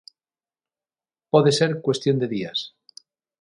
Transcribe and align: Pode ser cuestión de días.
Pode 1.31 1.51
ser 1.59 1.71
cuestión 1.85 2.15
de 2.21 2.27
días. 2.35 2.59